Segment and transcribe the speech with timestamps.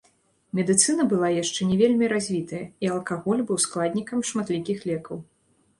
[0.59, 5.17] Медыцына была яшчэ не вельмі развітая, і алкаголь быў складнікам шматлікіх лекаў.